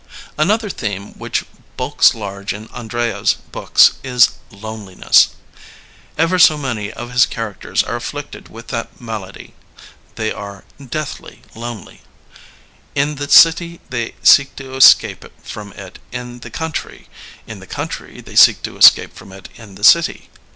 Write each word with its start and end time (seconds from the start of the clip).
Another 0.35 0.67
theme 0.71 1.13
which 1.19 1.45
bulks 1.77 2.15
large 2.15 2.53
in 2.55 2.69
Andreyev's 2.69 3.35
books 3.35 3.91
is 4.03 4.31
Loneliness. 4.49 5.27
Ever 6.17 6.39
so 6.39 6.57
many 6.57 6.91
of 6.91 7.11
his 7.11 7.27
characters 7.27 7.83
are 7.83 7.97
afflicted 7.97 8.49
with 8.49 8.69
that 8.69 8.99
malady. 8.99 9.53
They 10.15 10.31
are 10.33 10.63
deathly" 10.83 11.43
lonely. 11.53 12.01
In 12.95 13.17
the 13.17 13.29
city 13.29 13.79
they 13.91 14.15
seek 14.23 14.55
to 14.55 14.73
escape 14.73 15.23
from 15.45 15.71
it 15.73 15.99
in 16.11 16.39
the 16.39 16.49
country; 16.49 17.07
in 17.45 17.59
the 17.59 17.67
country 17.67 18.21
they 18.21 18.35
seek 18.35 18.63
to 18.63 18.77
escape 18.77 19.15
from 19.15 19.31
it 19.31 19.49
in 19.53 19.75
the 19.75 19.83
city. 19.83 20.31